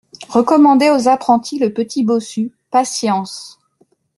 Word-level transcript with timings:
Recommandait 0.29 0.89
aux 0.89 1.07
apprentis 1.07 1.59
le 1.59 1.71
petit 1.71 2.03
bossu, 2.03 2.51
patience! 2.71 3.59